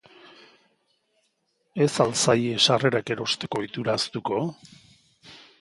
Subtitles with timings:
[1.85, 4.45] Ez al zaie sarrerak erosteko ohitura ahaztuko?